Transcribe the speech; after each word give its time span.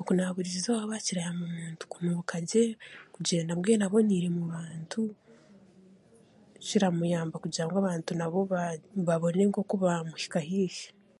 Okunaaba 0.00 0.34
burizooba 0.36 1.04
kirayamba 1.06 1.44
omuntu 1.48 1.82
kunuuka 1.92 2.36
gye, 2.48 2.64
kugyenda 3.14 3.52
mbwenu 3.56 3.82
aboniire 3.84 4.28
mu 4.36 4.44
bantu 4.52 5.00
kiramuyamba 6.66 7.34
kugira 7.42 7.64
ngu 7.64 7.76
abantu 7.78 8.10
nabo 8.14 8.40
baa 8.52 8.72
babone 9.08 9.42
nk'oku 9.48 9.74
baamuhika 9.82 10.38
haihi. 10.48 10.86